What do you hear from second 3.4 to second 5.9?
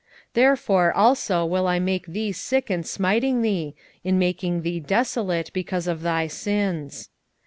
thee, in making thee desolate because